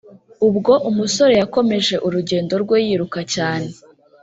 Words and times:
ubwo 0.47 0.73
umusore 0.89 1.33
yakomeje 1.41 1.95
urugendo 2.07 2.53
rwe 2.63 2.77
yiruka 2.85 3.19
cyane 3.33 3.69